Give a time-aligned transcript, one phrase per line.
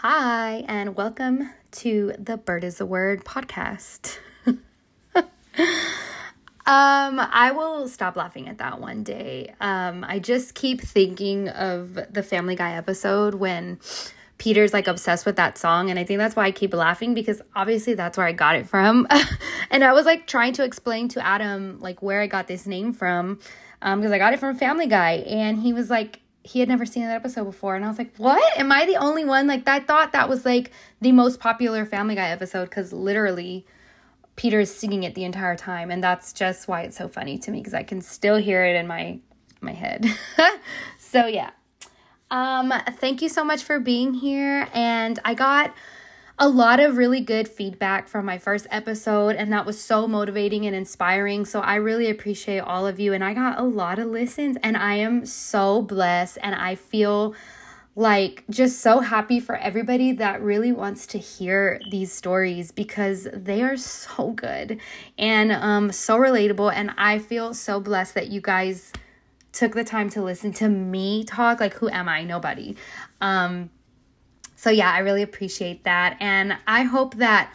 [0.00, 4.18] Hi, and welcome to the Bird is a Word podcast.
[6.68, 9.54] Um, I will stop laughing at that one day.
[9.60, 13.78] Um, I just keep thinking of the Family Guy episode when
[14.38, 17.40] Peter's like obsessed with that song, and I think that's why I keep laughing because
[17.54, 19.06] obviously that's where I got it from.
[19.70, 22.92] and I was like trying to explain to Adam like where I got this name
[22.92, 23.38] from,
[23.80, 26.86] um, because I got it from Family Guy, and he was like, he had never
[26.86, 28.58] seen that episode before, and I was like, what?
[28.58, 29.46] Am I the only one?
[29.46, 33.66] Like, I thought that was like the most popular Family Guy episode because literally
[34.36, 37.50] peter is singing it the entire time, and that's just why it's so funny to
[37.50, 39.18] me because I can still hear it in my
[39.60, 40.06] my head.
[40.98, 41.50] so yeah.
[42.30, 45.74] Um thank you so much for being here and I got
[46.38, 50.66] a lot of really good feedback from my first episode and that was so motivating
[50.66, 51.46] and inspiring.
[51.46, 54.76] So I really appreciate all of you and I got a lot of listens and
[54.76, 57.34] I am so blessed and I feel
[57.94, 63.62] like just so happy for everybody that really wants to hear these stories because they
[63.62, 64.78] are so good
[65.16, 68.92] and um so relatable and I feel so blessed that you guys
[69.52, 71.60] took the time to listen to me talk.
[71.60, 72.24] Like who am I?
[72.24, 72.76] Nobody.
[73.22, 73.70] Um
[74.56, 77.54] so yeah I really appreciate that and I hope that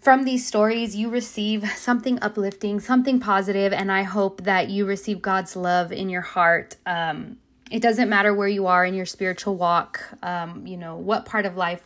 [0.00, 5.22] from these stories you receive something uplifting something positive and I hope that you receive
[5.22, 7.38] God's love in your heart um
[7.70, 11.46] it doesn't matter where you are in your spiritual walk, um, you know, what part
[11.46, 11.82] of life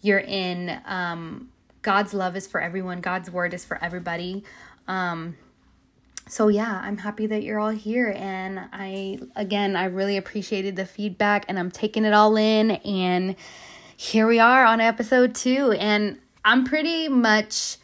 [0.00, 0.80] you're in.
[0.84, 1.50] Um,
[1.82, 4.44] God's love is for everyone, God's word is for everybody.
[4.86, 5.36] Um,
[6.28, 10.84] so yeah, I'm happy that you're all here and I again, I really appreciated the
[10.84, 13.34] feedback and I'm taking it all in and
[14.00, 17.78] here we are on episode 2 and I'm pretty much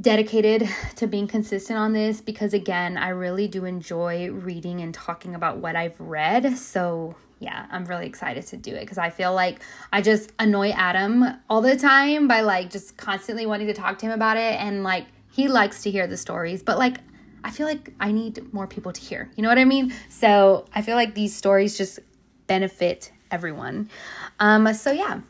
[0.00, 5.34] dedicated to being consistent on this because again, I really do enjoy reading and talking
[5.34, 6.56] about what I've read.
[6.56, 9.60] So, yeah, I'm really excited to do it because I feel like
[9.92, 14.06] I just annoy Adam all the time by like just constantly wanting to talk to
[14.06, 16.98] him about it and like he likes to hear the stories, but like
[17.42, 19.32] I feel like I need more people to hear.
[19.34, 19.92] You know what I mean?
[20.08, 21.98] So, I feel like these stories just
[22.46, 23.90] benefit everyone.
[24.38, 25.20] Um so yeah.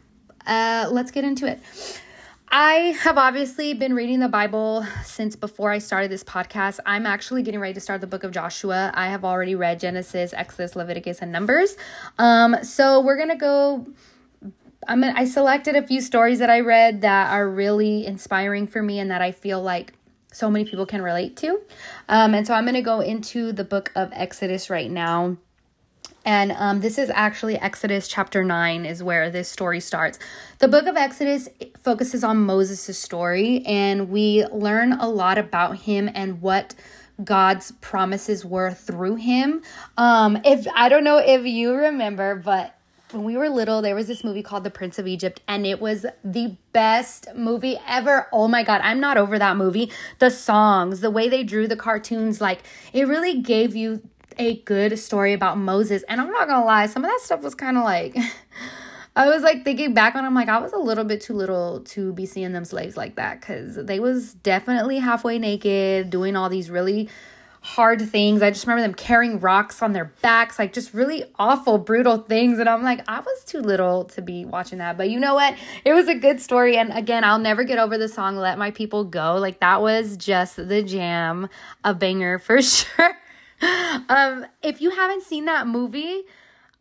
[0.47, 1.61] Uh let's get into it.
[2.55, 6.81] I have obviously been reading the Bible since before I started this podcast.
[6.85, 8.91] I'm actually getting ready to start the book of Joshua.
[8.93, 11.79] I have already read Genesis, Exodus, Leviticus, and Numbers.
[12.19, 13.87] Um, so we're gonna go.
[14.87, 18.99] I'm I selected a few stories that I read that are really inspiring for me
[18.99, 19.95] and that I feel like
[20.31, 21.59] so many people can relate to.
[22.11, 25.39] Um, and so I'm gonna go into the book of Exodus right now.
[26.25, 30.19] And um, this is actually Exodus chapter 9, is where this story starts.
[30.59, 31.49] The book of Exodus
[31.83, 36.75] focuses on Moses' story, and we learn a lot about him and what
[37.22, 39.62] God's promises were through him.
[39.97, 42.77] Um, if I don't know if you remember, but
[43.12, 45.81] when we were little, there was this movie called The Prince of Egypt, and it
[45.81, 48.27] was the best movie ever.
[48.33, 49.91] Oh my God, I'm not over that movie.
[50.19, 52.60] The songs, the way they drew the cartoons, like
[52.93, 54.03] it really gave you
[54.42, 56.03] a good story about Moses.
[56.04, 58.16] And I'm not gonna lie, some of that stuff was kind of like
[59.16, 61.80] I was like thinking back on I'm like I was a little bit too little
[61.80, 66.48] to be seeing them slaves like that cuz they was definitely halfway naked doing all
[66.48, 67.08] these really
[67.62, 68.42] hard things.
[68.42, 72.59] I just remember them carrying rocks on their backs, like just really awful, brutal things.
[72.59, 74.98] And I'm like, I was too little to be watching that.
[74.98, 75.54] But you know what?
[75.84, 76.76] It was a good story.
[76.76, 79.36] And again, I'll never get over the song Let My People Go.
[79.36, 81.48] Like that was just the jam,
[81.84, 83.16] a banger for sure.
[84.09, 86.23] um, if you haven't seen that movie,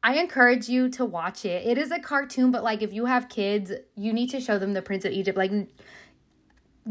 [0.04, 1.66] I encourage you to watch it.
[1.68, 4.74] It is a cartoon, but like if you have kids, you need to show them
[4.74, 5.38] the Prince of Egypt.
[5.38, 5.52] Like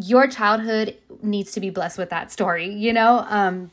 [0.00, 3.24] your childhood needs to be blessed with that story, you know?
[3.28, 3.72] Um,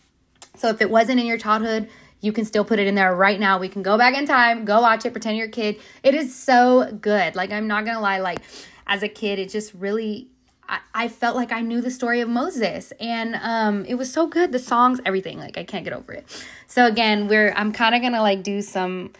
[0.55, 1.87] so if it wasn't in your childhood,
[2.19, 3.59] you can still put it in there right now.
[3.59, 5.79] We can go back in time, go watch it, pretend you're a kid.
[6.01, 7.35] It is so good.
[7.35, 8.39] Like I'm not gonna lie, like
[8.87, 10.29] as a kid, it just really
[10.69, 14.27] I, I felt like I knew the story of Moses and um it was so
[14.27, 16.25] good the songs everything like I can't get over it.
[16.67, 19.11] So again, we're I'm kind of to like do some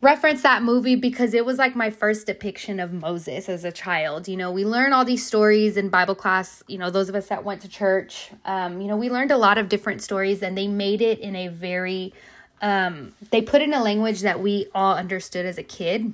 [0.00, 4.26] reference that movie because it was like my first depiction of Moses as a child.
[4.26, 7.28] You know, we learn all these stories in Bible class, you know, those of us
[7.28, 10.56] that went to church, um you know, we learned a lot of different stories and
[10.56, 12.12] they made it in a very
[12.60, 16.12] um they put in a language that we all understood as a kid.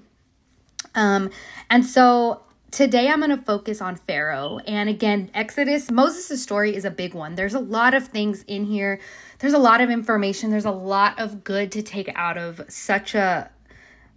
[0.95, 1.31] Um
[1.71, 4.59] and so today I'm going to focus on Pharaoh.
[4.67, 7.35] And again, Exodus, Moses' story is a big one.
[7.35, 9.01] There's a lot of things in here.
[9.39, 10.51] There's a lot of information.
[10.51, 13.51] There's a lot of good to take out of such a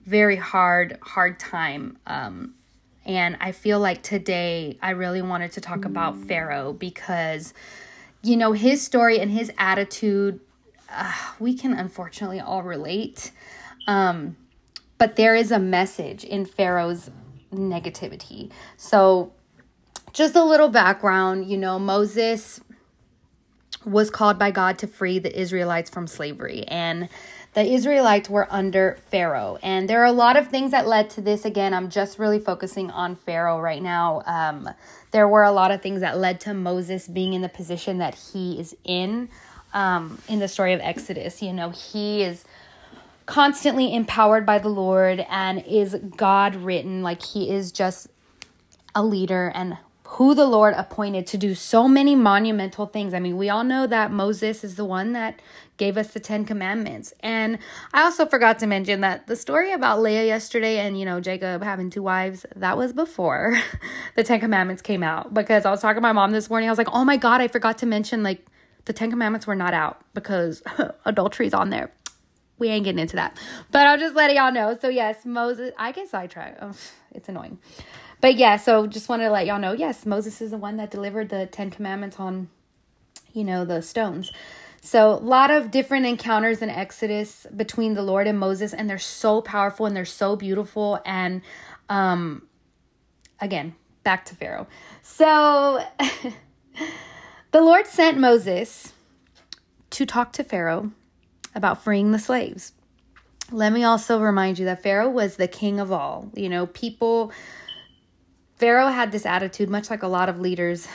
[0.05, 1.97] very hard, hard time.
[2.07, 2.55] Um,
[3.05, 7.53] and I feel like today I really wanted to talk about Pharaoh because,
[8.21, 10.39] you know, his story and his attitude,
[10.89, 13.31] uh, we can unfortunately all relate.
[13.87, 14.37] Um,
[14.97, 17.09] but there is a message in Pharaoh's
[17.53, 18.51] negativity.
[18.77, 19.33] So,
[20.13, 22.59] just a little background you know, Moses
[23.85, 26.63] was called by God to free the Israelites from slavery.
[26.67, 27.09] And
[27.53, 29.57] the Israelites were under Pharaoh.
[29.61, 31.43] And there are a lot of things that led to this.
[31.43, 34.21] Again, I'm just really focusing on Pharaoh right now.
[34.25, 34.69] Um,
[35.11, 38.15] there were a lot of things that led to Moses being in the position that
[38.15, 39.29] he is in
[39.73, 41.41] um, in the story of Exodus.
[41.41, 42.45] You know, he is
[43.31, 47.01] constantly empowered by the Lord and is God written.
[47.01, 48.09] Like he is just
[48.93, 53.13] a leader and who the Lord appointed to do so many monumental things.
[53.13, 55.41] I mean, we all know that Moses is the one that
[55.77, 57.13] gave us the Ten Commandments.
[57.21, 57.57] And
[57.93, 61.63] I also forgot to mention that the story about Leah yesterday and, you know, Jacob
[61.63, 63.57] having two wives, that was before
[64.17, 65.33] the Ten Commandments came out.
[65.33, 67.39] Because I was talking to my mom this morning, I was like, oh my God,
[67.39, 68.45] I forgot to mention, like,
[68.83, 70.61] the Ten Commandments were not out because
[71.05, 71.93] adultery's on there.
[72.61, 73.35] We ain't getting into that.
[73.71, 74.77] But I'll just let y'all know.
[74.79, 76.59] So, yes, Moses, I get sidetracked.
[76.61, 76.73] Oh,
[77.11, 77.57] it's annoying.
[78.21, 80.91] But yeah, so just wanted to let y'all know yes, Moses is the one that
[80.91, 82.49] delivered the Ten Commandments on,
[83.33, 84.31] you know, the stones.
[84.79, 88.99] So, a lot of different encounters in Exodus between the Lord and Moses, and they're
[88.99, 91.01] so powerful and they're so beautiful.
[91.03, 91.41] And
[91.89, 92.43] um,
[93.39, 93.73] again,
[94.03, 94.67] back to Pharaoh.
[95.01, 95.83] So,
[97.51, 98.93] the Lord sent Moses
[99.89, 100.91] to talk to Pharaoh
[101.55, 102.73] about freeing the slaves.
[103.51, 106.31] Let me also remind you that Pharaoh was the king of all.
[106.35, 107.31] You know, people
[108.61, 110.87] Pharaoh had this attitude, much like a lot of leaders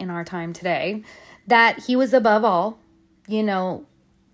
[0.00, 1.04] in our time today,
[1.46, 2.80] that he was above all,
[3.28, 3.86] you know,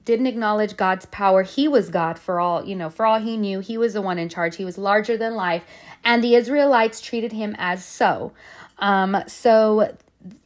[0.06, 1.42] didn't acknowledge God's power.
[1.42, 3.60] He was God for all, you know, for all he knew.
[3.60, 4.56] He was the one in charge.
[4.56, 5.64] He was larger than life.
[6.02, 8.32] And the Israelites treated him as so.
[8.78, 9.94] Um, so,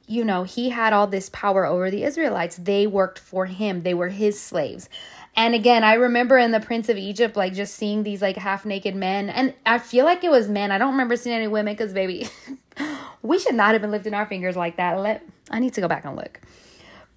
[0.08, 2.56] you know, he had all this power over the Israelites.
[2.56, 4.88] They worked for him, they were his slaves.
[5.34, 8.64] And again, I remember in the Prince of Egypt, like just seeing these like half
[8.64, 9.30] naked men.
[9.30, 10.70] And I feel like it was men.
[10.70, 12.28] I don't remember seeing any women because, baby,
[13.22, 14.98] we should not have been lifting our fingers like that.
[14.98, 16.40] Let I need to go back and look.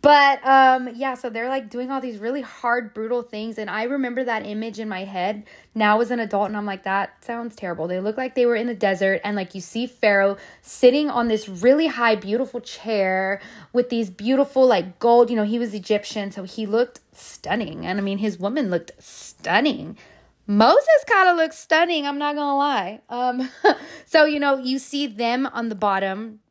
[0.06, 3.58] But um yeah, so they're like doing all these really hard, brutal things.
[3.58, 6.84] And I remember that image in my head now as an adult, and I'm like,
[6.84, 7.88] that sounds terrible.
[7.88, 11.28] They look like they were in the desert, and like you see Pharaoh sitting on
[11.28, 13.42] this really high, beautiful chair
[13.74, 17.84] with these beautiful, like gold, you know, he was Egyptian, so he looked stunning.
[17.88, 19.98] And I mean, his woman looked stunning.
[20.46, 23.02] Moses kind of looks stunning, I'm not gonna lie.
[23.10, 23.50] Um,
[24.06, 26.42] so you know, you see them on the bottom,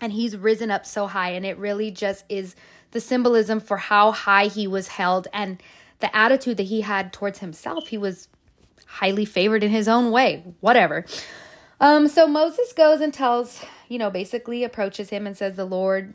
[0.00, 2.56] and he's risen up so high, and it really just is
[2.90, 5.62] the symbolism for how high he was held and
[6.00, 7.88] the attitude that he had towards himself.
[7.88, 8.28] He was
[8.86, 11.04] highly favored in his own way, whatever.
[11.80, 16.14] Um, so Moses goes and tells, you know, basically approaches him and says, The Lord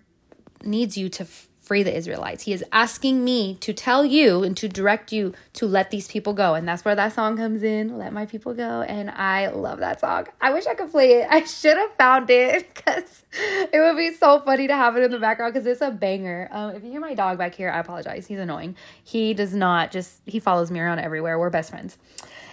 [0.64, 1.28] needs you to
[1.64, 2.44] free the Israelites.
[2.44, 6.34] He is asking me to tell you and to direct you to let these people
[6.34, 6.56] go.
[6.56, 8.82] And that's where that song comes in, Let My People Go.
[8.82, 10.28] And I love that song.
[10.42, 11.28] I wish I could play it.
[11.30, 15.12] I should have found it because it would be so funny to have it in
[15.12, 16.50] the background because it's a banger.
[16.52, 18.28] Um, if you hear my dog back here, I apologize.
[18.28, 18.76] He's annoying.
[19.02, 21.40] He does not just, he follows me around everywhere.
[21.40, 21.98] We're best friends.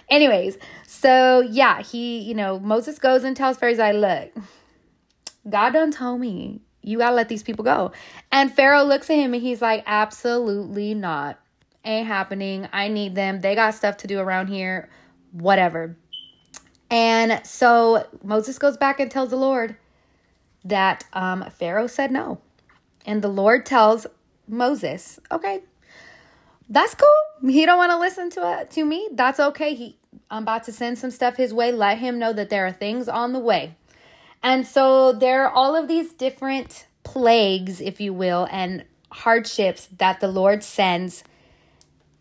[0.09, 0.57] Anyways,
[0.87, 4.31] so yeah, he, you know, Moses goes and tells Pharaoh, look,
[5.49, 7.91] God done told me you gotta let these people go.
[8.31, 11.39] And Pharaoh looks at him and he's like, absolutely not.
[11.83, 12.67] Ain't happening.
[12.71, 13.41] I need them.
[13.41, 14.89] They got stuff to do around here.
[15.31, 15.95] Whatever.
[16.89, 19.77] And so Moses goes back and tells the Lord
[20.65, 22.39] that um, Pharaoh said no.
[23.05, 24.05] And the Lord tells
[24.47, 25.61] Moses, okay,
[26.69, 27.49] that's cool.
[27.49, 29.09] He don't want to listen to it to me.
[29.13, 29.73] That's okay.
[29.73, 29.97] He
[30.29, 31.71] I'm about to send some stuff his way.
[31.71, 33.75] Let him know that there are things on the way.
[34.43, 40.19] And so there are all of these different plagues, if you will, and hardships that
[40.19, 41.23] the Lord sends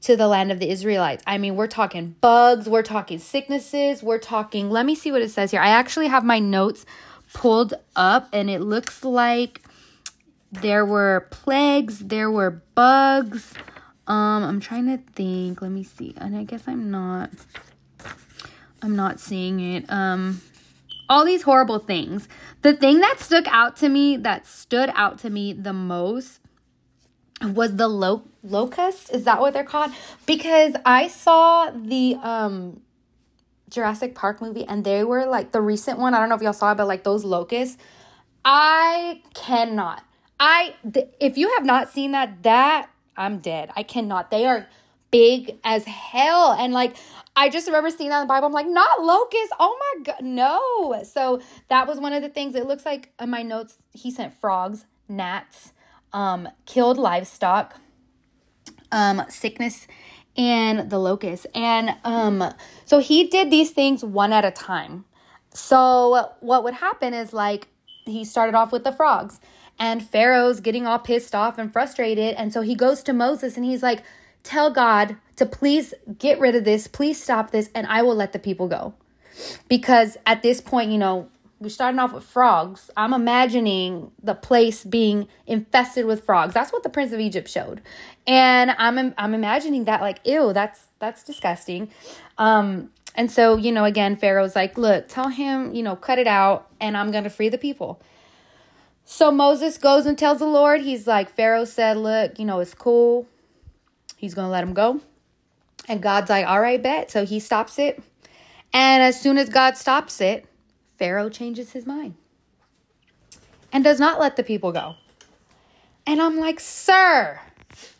[0.02, 1.22] to the land of the Israelites.
[1.26, 5.30] I mean, we're talking bugs, we're talking sicknesses, we're talking, let me see what it
[5.30, 5.60] says here.
[5.60, 6.86] I actually have my notes
[7.32, 9.62] pulled up and it looks like
[10.50, 13.52] there were plagues, there were bugs.
[14.06, 15.62] Um, I'm trying to think.
[15.62, 16.14] Let me see.
[16.16, 17.30] And I guess I'm not
[18.82, 19.84] I'm not seeing it.
[19.88, 20.40] Um
[21.10, 22.28] all these horrible things.
[22.62, 26.38] The thing that stuck out to me, that stood out to me the most,
[27.42, 29.12] was the lo- locust.
[29.12, 29.92] Is that what they're called?
[30.24, 32.80] Because I saw the um
[33.70, 36.14] Jurassic Park movie and they were like the recent one.
[36.14, 37.76] I don't know if y'all saw it, but like those locusts.
[38.44, 40.02] I cannot.
[40.38, 43.70] I th- if you have not seen that, that I'm dead.
[43.76, 44.30] I cannot.
[44.30, 44.66] They are
[45.10, 46.52] big as hell.
[46.52, 46.96] And like
[47.36, 48.46] I just remember seeing that in the Bible.
[48.46, 49.52] I'm like, not locusts.
[49.58, 50.22] Oh my God.
[50.22, 51.02] No.
[51.04, 52.54] So that was one of the things.
[52.54, 55.72] It looks like in my notes, he sent frogs, gnats,
[56.12, 57.76] um, killed livestock,
[58.92, 59.86] um, sickness
[60.36, 61.46] and the locusts.
[61.54, 62.52] And um,
[62.84, 65.04] so he did these things one at a time.
[65.52, 67.68] So what would happen is like
[68.04, 69.40] he started off with the frogs,
[69.78, 72.34] and Pharaoh's getting all pissed off and frustrated.
[72.34, 74.02] And so he goes to Moses and he's like,
[74.42, 78.32] Tell God to please get rid of this, please stop this, and I will let
[78.32, 78.94] the people go.
[79.68, 81.28] Because at this point, you know,
[81.60, 82.90] we're starting off with frogs.
[82.96, 86.54] I'm imagining the place being infested with frogs.
[86.54, 87.82] That's what the Prince of Egypt showed,
[88.26, 91.90] and I'm I'm imagining that like, ew, that's that's disgusting.
[92.38, 96.26] Um, and so you know, again, Pharaoh's like, look, tell him, you know, cut it
[96.26, 98.00] out, and I'm gonna free the people.
[99.04, 102.74] So Moses goes and tells the Lord, he's like, Pharaoh said, look, you know, it's
[102.74, 103.26] cool.
[104.20, 105.00] He's gonna let him go,
[105.88, 107.10] and God's like, all right, bet.
[107.10, 108.02] So he stops it,
[108.72, 110.46] and as soon as God stops it
[111.00, 112.14] Pharaoh changes his mind
[113.72, 114.96] and does not let the people go.
[116.06, 117.40] And I'm like, Sir,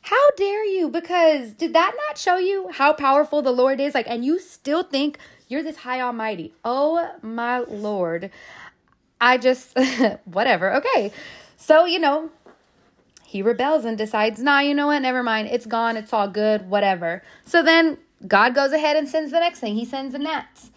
[0.02, 0.90] how dare you?
[0.90, 3.94] Because did that not show you how powerful the Lord is?
[3.94, 6.52] Like, and you still think you're this high almighty.
[6.62, 8.30] Oh my Lord.
[9.18, 9.74] I just,
[10.26, 10.74] whatever.
[10.74, 11.10] Okay.
[11.56, 12.30] So, you know,
[13.30, 15.02] he rebels and decides, nah, you know what?
[15.02, 15.46] Never mind.
[15.52, 15.96] It's gone.
[15.96, 16.68] It's all good.
[16.68, 17.22] Whatever.
[17.44, 17.96] So then
[18.26, 19.76] God goes ahead and sends the next thing.
[19.76, 20.72] He sends the gnats.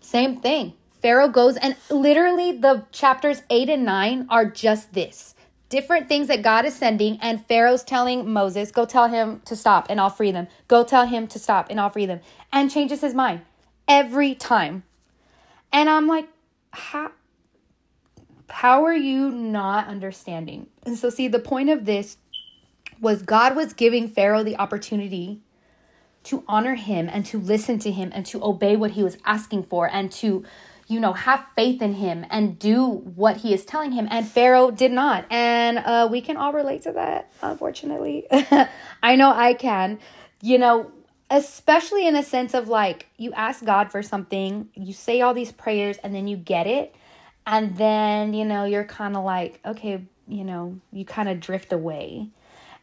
[0.00, 0.74] Same thing.
[1.02, 5.34] Pharaoh goes and literally the chapters 8 and 9 are just this
[5.68, 9.88] different things that God is sending, and Pharaoh's telling Moses, Go tell him to stop
[9.90, 10.46] and I'll free them.
[10.68, 12.20] Go tell him to stop and I'll free them.
[12.52, 13.40] And changes his mind
[13.88, 14.84] every time.
[15.72, 16.28] And I'm like,
[16.70, 17.10] How?
[18.48, 20.68] How are you not understanding?
[20.84, 22.16] And so, see, the point of this
[23.00, 25.40] was God was giving Pharaoh the opportunity
[26.24, 29.62] to honor him and to listen to him and to obey what he was asking
[29.64, 30.44] for and to
[30.88, 34.08] you know, have faith in him and do what he is telling him.
[34.10, 35.26] And Pharaoh did not.
[35.30, 38.26] And uh, we can all relate to that, unfortunately.
[39.02, 39.98] I know I can.
[40.40, 40.90] You know,
[41.30, 45.52] especially in a sense of like, you ask God for something, you say all these
[45.52, 46.94] prayers, and then you get it.
[47.48, 51.72] And then, you know, you're kind of like, okay, you know, you kind of drift
[51.72, 52.28] away.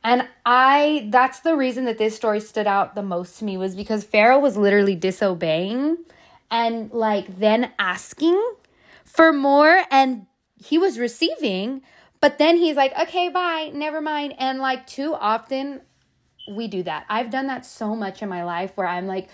[0.04, 3.76] And I, that's the reason that this story stood out the most to me was
[3.76, 5.98] because Pharaoh was literally disobeying
[6.50, 8.42] and like then asking
[9.04, 10.26] for more and
[10.64, 11.82] he was receiving
[12.22, 15.82] but then he's like okay bye never mind and like too often
[16.50, 19.30] we do that i've done that so much in my life where i'm like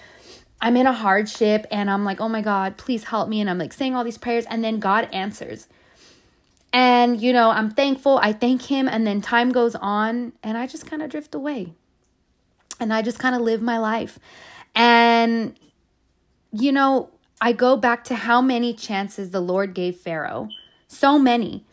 [0.62, 3.42] i'm in a hardship and i'm like oh my god please help me.
[3.42, 5.68] And i'm like saying all these prayers and then god answers.
[6.74, 8.20] And you know i'm thankful.
[8.22, 11.74] I thank him and then time goes on and i just kind of drift away.
[12.80, 14.20] And i just kind of live my life.
[14.74, 15.58] And
[16.52, 20.50] you know, I go back to how many chances the Lord gave Pharaoh.
[20.88, 21.66] So many.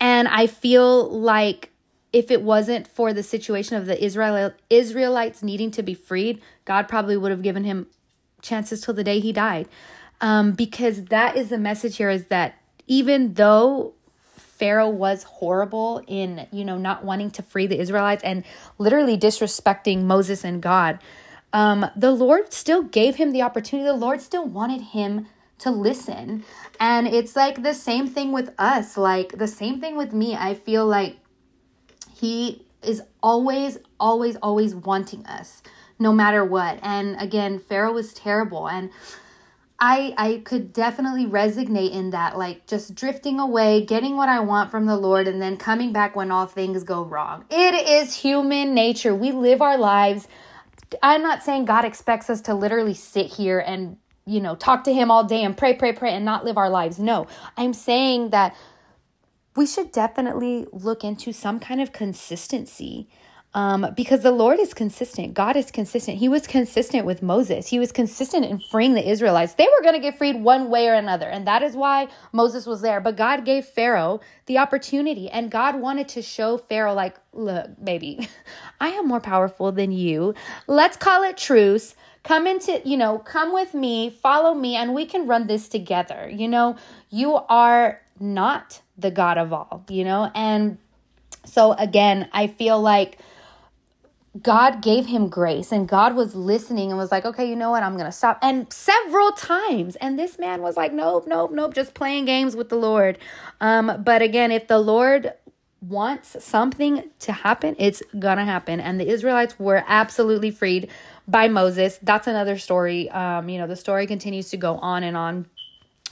[0.00, 1.70] And I feel like
[2.12, 6.88] if it wasn't for the situation of the Israel Israelites needing to be freed, God
[6.88, 7.88] probably would have given him
[8.42, 9.68] chances till the day he died.
[10.20, 12.56] Um, because that is the message here is that
[12.86, 13.94] even though
[14.36, 18.44] Pharaoh was horrible in, you know, not wanting to free the Israelites and
[18.78, 21.00] literally disrespecting Moses and God,
[21.52, 23.86] um, the Lord still gave him the opportunity.
[23.86, 25.26] The Lord still wanted him
[25.58, 26.44] to listen.
[26.80, 30.34] And it's like the same thing with us, like the same thing with me.
[30.34, 31.16] I feel like
[32.14, 35.62] he is always, always, always wanting us,
[35.98, 36.78] no matter what.
[36.82, 38.68] And again, Pharaoh was terrible.
[38.68, 38.90] And
[39.80, 44.70] I I could definitely resonate in that, like just drifting away, getting what I want
[44.70, 47.44] from the Lord, and then coming back when all things go wrong.
[47.50, 49.14] It is human nature.
[49.14, 50.28] We live our lives
[51.02, 53.96] I'm not saying God expects us to literally sit here and,
[54.26, 56.70] you know, talk to Him all day and pray, pray, pray and not live our
[56.70, 56.98] lives.
[56.98, 58.56] No, I'm saying that
[59.56, 63.08] we should definitely look into some kind of consistency
[63.54, 65.34] um, because the Lord is consistent.
[65.34, 66.18] God is consistent.
[66.18, 67.68] He was consistent with Moses.
[67.68, 69.54] He was consistent in freeing the Israelites.
[69.54, 71.28] They were going to get freed one way or another.
[71.28, 73.00] And that is why Moses was there.
[73.00, 75.28] But God gave Pharaoh the opportunity.
[75.28, 78.26] And God wanted to show Pharaoh, like, look, baby,
[78.80, 80.34] I am more powerful than you.
[80.66, 81.94] Let's call it truce.
[82.24, 86.30] Come into, you know, come with me, follow me, and we can run this together.
[86.32, 86.76] You know,
[87.10, 90.30] you are not the God of all, you know?
[90.34, 90.78] And
[91.44, 93.18] so again, I feel like
[94.40, 97.82] God gave him grace and God was listening and was like, okay, you know what?
[97.82, 98.38] I'm going to stop.
[98.40, 99.96] And several times.
[99.96, 103.18] And this man was like, nope, nope, nope, just playing games with the Lord.
[103.60, 105.34] Um, but again, if the Lord
[105.82, 108.80] wants something to happen, it's going to happen.
[108.80, 110.88] And the Israelites were absolutely freed
[111.28, 111.98] by Moses.
[112.02, 113.10] That's another story.
[113.10, 115.46] Um, you know, the story continues to go on and on.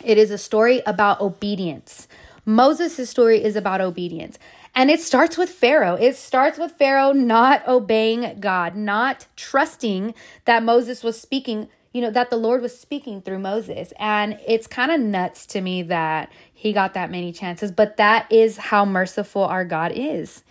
[0.05, 2.07] It is a story about obedience.
[2.45, 4.39] Moses' story is about obedience.
[4.75, 5.95] And it starts with Pharaoh.
[5.95, 12.11] It starts with Pharaoh not obeying God, not trusting that Moses was speaking, you know,
[12.11, 13.93] that the Lord was speaking through Moses.
[13.99, 18.31] And it's kind of nuts to me that he got that many chances, but that
[18.31, 20.45] is how merciful our God is.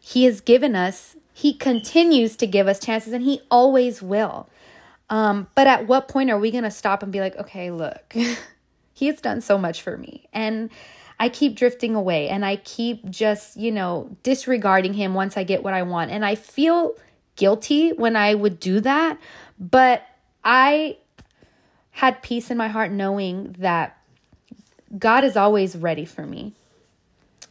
[0.00, 4.48] He has given us, he continues to give us chances, and he always will.
[5.10, 8.14] Um, but at what point are we going to stop and be like, okay, look,
[8.94, 10.28] he has done so much for me.
[10.32, 10.70] And
[11.18, 15.62] I keep drifting away and I keep just, you know, disregarding him once I get
[15.62, 16.10] what I want.
[16.10, 16.96] And I feel
[17.36, 19.18] guilty when I would do that.
[19.58, 20.02] But
[20.42, 20.98] I
[21.92, 23.96] had peace in my heart knowing that
[24.98, 26.54] God is always ready for me.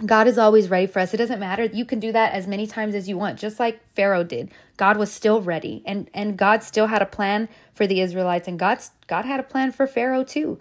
[0.05, 1.13] God is always ready for us.
[1.13, 1.65] It doesn't matter.
[1.65, 4.51] You can do that as many times as you want, just like Pharaoh did.
[4.75, 8.59] God was still ready and and God still had a plan for the Israelites and
[8.59, 10.59] God's God had a plan for Pharaoh too.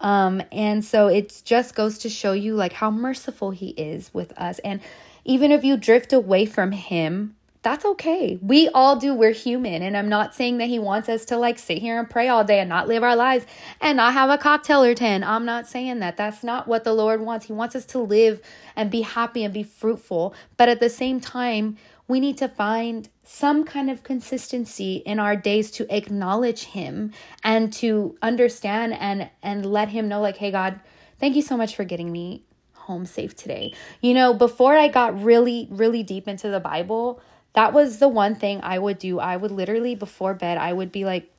[0.00, 4.32] Um and so it just goes to show you like how merciful he is with
[4.38, 4.80] us and
[5.24, 8.38] even if you drift away from him, that's okay.
[8.42, 9.14] We all do.
[9.14, 9.82] We're human.
[9.82, 12.44] And I'm not saying that he wants us to like sit here and pray all
[12.44, 13.46] day and not live our lives
[13.80, 15.24] and not have a cocktail or 10.
[15.24, 16.18] I'm not saying that.
[16.18, 17.46] That's not what the Lord wants.
[17.46, 18.42] He wants us to live
[18.76, 20.34] and be happy and be fruitful.
[20.58, 25.36] But at the same time, we need to find some kind of consistency in our
[25.36, 30.80] days to acknowledge him and to understand and and let him know like hey God,
[31.18, 33.72] thank you so much for getting me home safe today.
[34.02, 37.20] You know, before I got really really deep into the Bible,
[37.54, 39.18] that was the one thing I would do.
[39.18, 41.30] I would literally, before bed, I would be like,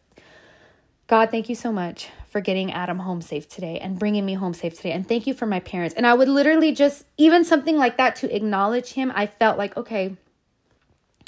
[1.08, 4.54] God, thank you so much for getting Adam home safe today and bringing me home
[4.54, 4.92] safe today.
[4.92, 5.94] And thank you for my parents.
[5.94, 9.78] And I would literally just, even something like that to acknowledge him, I felt like,
[9.78, 10.18] okay,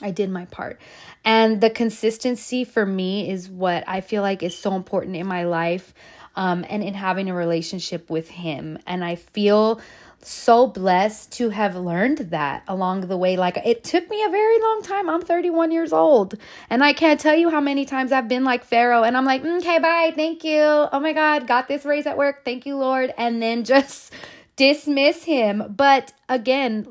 [0.01, 0.79] I did my part.
[1.25, 5.43] And the consistency for me is what I feel like is so important in my
[5.43, 5.93] life
[6.35, 8.77] um, and in having a relationship with him.
[8.85, 9.81] And I feel
[10.21, 13.37] so blessed to have learned that along the way.
[13.37, 15.09] Like it took me a very long time.
[15.09, 16.35] I'm 31 years old
[16.69, 19.43] and I can't tell you how many times I've been like Pharaoh and I'm like,
[19.43, 20.11] okay, bye.
[20.15, 20.61] Thank you.
[20.61, 22.43] Oh my God, got this raise at work.
[22.45, 23.13] Thank you, Lord.
[23.17, 24.13] And then just
[24.55, 25.73] dismiss him.
[25.75, 26.87] But again,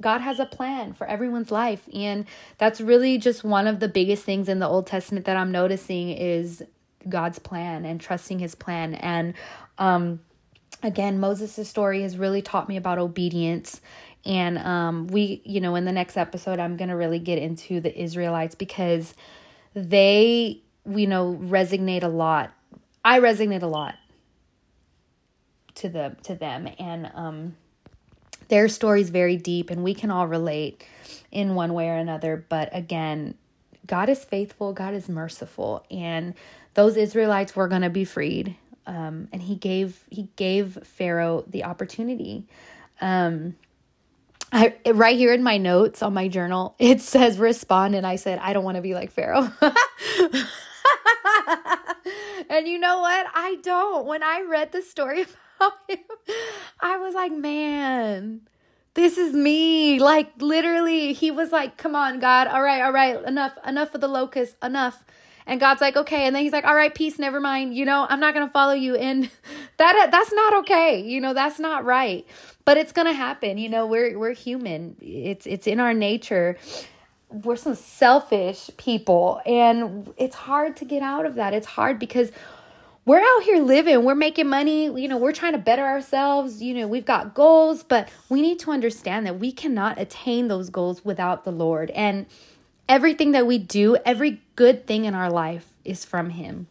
[0.00, 1.88] God has a plan for everyone's life.
[1.92, 2.26] And
[2.58, 6.10] that's really just one of the biggest things in the Old Testament that I'm noticing
[6.10, 6.62] is
[7.08, 8.94] God's plan and trusting his plan.
[8.94, 9.34] And,
[9.78, 10.20] um,
[10.82, 13.80] again moses' story has really taught me about obedience
[14.24, 17.80] and um, we you know in the next episode i'm going to really get into
[17.80, 19.14] the israelites because
[19.74, 22.52] they you know resonate a lot
[23.04, 23.96] i resonate a lot
[25.74, 27.56] to the to them and um
[28.48, 30.84] their story is very deep and we can all relate
[31.30, 33.34] in one way or another but again
[33.86, 36.34] god is faithful god is merciful and
[36.74, 38.56] those israelites were going to be freed
[38.86, 42.44] um, and he gave he gave Pharaoh the opportunity.
[43.00, 43.56] Um,
[44.52, 48.38] I right here in my notes on my journal it says respond, and I said
[48.38, 49.50] I don't want to be like Pharaoh.
[52.48, 53.26] and you know what?
[53.34, 54.06] I don't.
[54.06, 55.26] When I read the story
[56.80, 58.42] I was like, man,
[58.94, 59.98] this is me.
[59.98, 62.46] Like literally, he was like, come on, God.
[62.46, 65.04] All right, all right, enough, enough of the locust, enough
[65.46, 66.26] and God's like, okay.
[66.26, 67.74] And then he's like, all right, peace, never mind.
[67.74, 68.96] You know, I'm not to follow you.
[68.96, 69.30] And
[69.76, 71.00] that that's not okay.
[71.00, 72.26] You know, that's not right.
[72.64, 73.58] But it's to happen.
[73.58, 74.96] You know, we're we're human.
[75.00, 76.58] It's it's in our nature.
[77.28, 81.54] We're some selfish people and it's hard to get out of that.
[81.54, 82.30] It's hard because
[83.06, 86.74] we're out here living, we're making money, you know, we're trying to better ourselves, you
[86.74, 91.04] know, we've got goals, but we need to understand that we cannot attain those goals
[91.04, 91.90] without the Lord.
[91.92, 92.26] And
[92.88, 96.68] Everything that we do, every good thing in our life is from Him.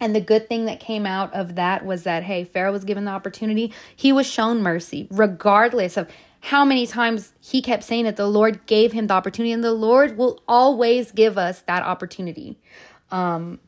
[0.00, 3.04] And the good thing that came out of that was that, hey, Pharaoh was given
[3.04, 3.72] the opportunity.
[3.94, 6.08] He was shown mercy, regardless of
[6.40, 9.52] how many times he kept saying that the Lord gave him the opportunity.
[9.52, 12.58] And the Lord will always give us that opportunity
[13.12, 13.60] um,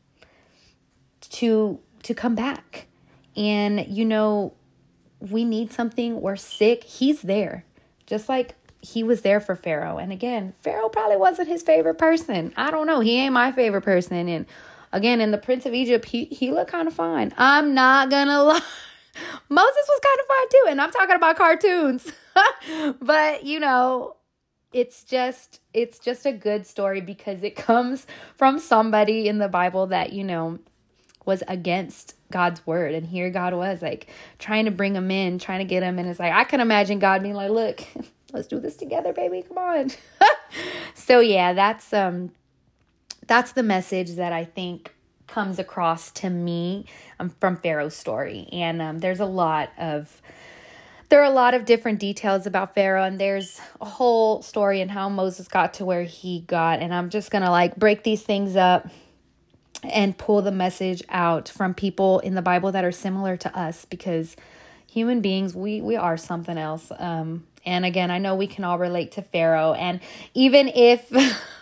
[1.29, 2.87] to, to come back.
[3.35, 4.53] And, you know,
[5.19, 7.65] we need something, we're sick, he's there.
[8.05, 9.97] Just like he was there for Pharaoh.
[9.97, 12.53] And again, Pharaoh probably wasn't his favorite person.
[12.55, 12.99] I don't know.
[12.99, 14.29] He ain't my favorite person.
[14.29, 14.45] And
[14.91, 17.33] again, in the Prince of Egypt, he, he looked kind of fine.
[17.37, 18.61] I'm not gonna lie.
[19.49, 20.65] Moses was kind of fine too.
[20.69, 22.11] And I'm talking about cartoons.
[23.01, 24.15] but you know,
[24.71, 28.05] it's just it's just a good story because it comes
[28.37, 30.59] from somebody in the Bible that, you know,
[31.25, 32.93] was against God's word.
[32.93, 34.07] And here God was like
[34.39, 35.99] trying to bring him in, trying to get him.
[35.99, 37.83] And it's like, I can imagine God being like, look,
[38.33, 39.43] let's do this together, baby.
[39.47, 39.91] Come on.
[40.93, 42.31] so yeah, that's um
[43.27, 44.93] that's the message that I think
[45.27, 46.85] comes across to me
[47.19, 48.47] um, from Pharaoh's story.
[48.51, 50.21] And um, there's a lot of
[51.09, 54.89] there are a lot of different details about Pharaoh, and there's a whole story and
[54.89, 56.79] how Moses got to where he got.
[56.79, 58.87] And I'm just gonna like break these things up
[59.91, 63.85] and pull the message out from people in the Bible that are similar to us
[63.85, 64.35] because
[64.87, 66.91] human beings, we we are something else.
[66.97, 69.99] Um, and again, I know we can all relate to Pharaoh, and
[70.33, 71.11] even if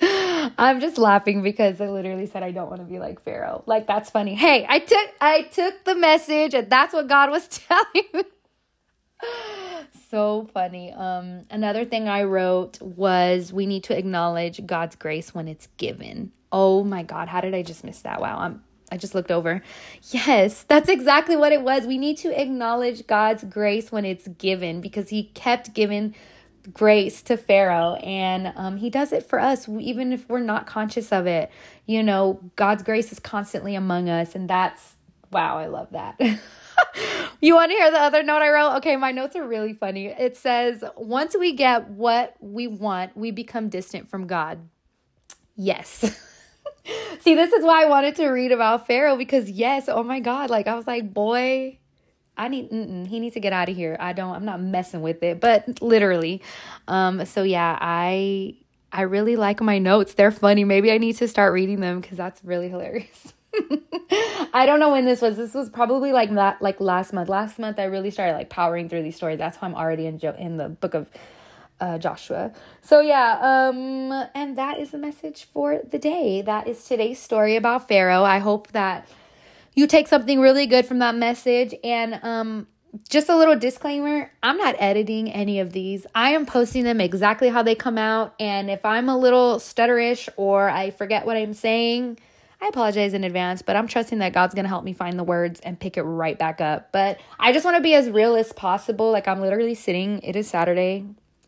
[0.00, 3.62] I'm just laughing because I literally said I don't want to be like Pharaoh.
[3.66, 4.34] Like that's funny.
[4.34, 8.22] Hey, I took I took the message and that's what God was telling me.
[10.10, 10.92] So funny.
[10.92, 16.32] Um another thing I wrote was we need to acknowledge God's grace when it's given.
[16.50, 18.20] Oh my god, how did I just miss that?
[18.20, 18.38] Wow.
[18.38, 19.62] I'm I just looked over.
[20.10, 21.86] Yes, that's exactly what it was.
[21.86, 26.14] We need to acknowledge God's grace when it's given because he kept giving
[26.72, 31.12] grace to Pharaoh and um, he does it for us even if we're not conscious
[31.12, 31.50] of it.
[31.86, 34.94] You know, God's grace is constantly among us and that's
[35.30, 36.18] wow, I love that.
[37.40, 38.76] you want to hear the other note I wrote?
[38.78, 40.06] Okay, my notes are really funny.
[40.06, 44.60] It says, "Once we get what we want, we become distant from God."
[45.56, 46.00] Yes.
[47.20, 50.50] See, this is why I wanted to read about Pharaoh because yes, oh my god,
[50.50, 51.78] like I was like, boy,
[52.36, 52.70] I need
[53.08, 53.96] he needs to get out of here.
[53.98, 56.40] I don't I'm not messing with it, but literally.
[56.86, 58.56] Um so yeah, I
[58.92, 60.14] I really like my notes.
[60.14, 60.64] They're funny.
[60.64, 63.34] Maybe I need to start reading them cuz that's really hilarious.
[64.52, 65.36] I don't know when this was.
[65.36, 67.28] This was probably like that like last month.
[67.28, 69.38] Last month I really started like powering through these stories.
[69.38, 71.08] That's why I'm already in jo- in the book of
[71.80, 72.52] uh, Joshua.
[72.82, 76.42] So yeah, um and that is the message for the day.
[76.42, 78.24] That is today's story about Pharaoh.
[78.24, 79.08] I hope that
[79.74, 82.66] you take something really good from that message and um
[83.08, 86.06] just a little disclaimer I'm not editing any of these.
[86.14, 88.34] I am posting them exactly how they come out.
[88.40, 92.18] And if I'm a little stutterish or I forget what I'm saying,
[92.60, 95.24] I apologize in advance, but I'm trusting that God's going to help me find the
[95.24, 96.90] words and pick it right back up.
[96.90, 99.12] But I just want to be as real as possible.
[99.12, 101.04] Like I'm literally sitting, it is Saturday.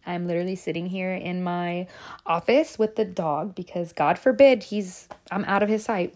[0.07, 1.89] I'm literally sitting here in my
[2.25, 6.15] office with the dog because God forbid he's I'm out of his sight.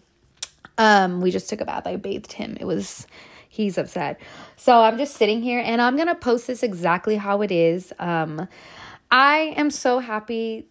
[0.77, 1.85] Um, we just took a bath.
[1.85, 2.57] I bathed him.
[2.59, 3.05] It was
[3.47, 4.19] he's upset.
[4.55, 7.93] So I'm just sitting here and I'm gonna post this exactly how it is.
[7.99, 8.47] Um,
[9.11, 10.67] I am so happy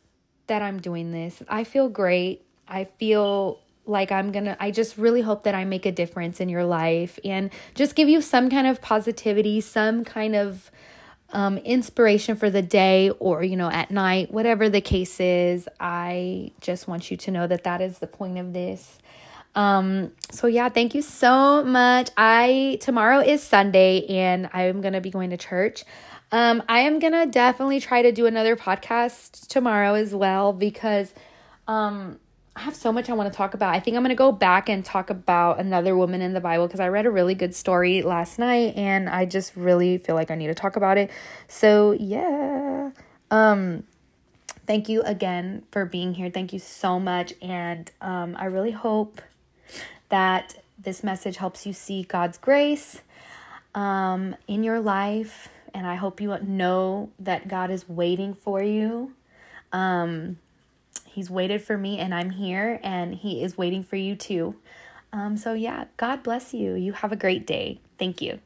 [0.48, 1.42] that I'm doing this.
[1.48, 2.44] I feel great.
[2.66, 6.48] I feel like I'm gonna, I just really hope that I make a difference in
[6.48, 10.70] your life and just give you some kind of positivity, some kind of
[11.30, 15.68] um, inspiration for the day or, you know, at night, whatever the case is.
[15.80, 18.98] I just want you to know that that is the point of this.
[19.54, 22.10] Um, so yeah, thank you so much.
[22.16, 25.84] I tomorrow is Sunday and I'm gonna be going to church.
[26.32, 31.14] Um, I am gonna definitely try to do another podcast tomorrow as well because
[31.68, 32.18] um
[32.56, 33.74] I have so much I want to talk about.
[33.74, 36.66] I think I'm going to go back and talk about another woman in the Bible
[36.66, 40.30] because I read a really good story last night and I just really feel like
[40.30, 41.10] I need to talk about it.
[41.48, 42.90] So, yeah.
[43.30, 43.84] Um
[44.66, 46.30] thank you again for being here.
[46.30, 49.20] Thank you so much and um I really hope
[50.08, 53.00] that this message helps you see God's grace
[53.74, 55.48] um, in your life.
[55.72, 59.12] And I hope you know that God is waiting for you.
[59.72, 60.38] Um,
[61.04, 64.56] he's waited for me, and I'm here, and He is waiting for you too.
[65.12, 66.74] Um, so, yeah, God bless you.
[66.74, 67.80] You have a great day.
[67.98, 68.40] Thank you.